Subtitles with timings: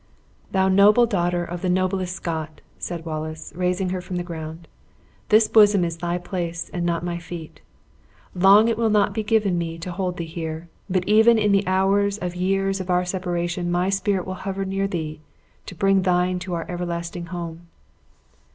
[0.51, 4.67] "Thou noble daughter of the noblest Scot!" said Wallace, raising her from the ground,
[5.29, 7.61] "this bosom is thy place, and not my feet.
[8.33, 11.67] Long it will not be given me to hold thee here; but even in the
[11.67, 15.21] hours of years of our separation my spirit will hover near thee,
[15.67, 17.67] to bear thine to our everlasting home."